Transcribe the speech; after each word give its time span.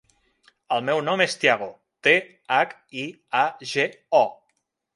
El 0.77 0.79
meu 0.87 1.01
nom 1.09 1.21
és 1.25 1.35
Thiago: 1.43 1.67
te, 2.07 2.15
hac, 2.57 2.73
i, 3.05 3.07
a, 3.43 3.45
ge, 3.75 3.87
o. 4.25 4.27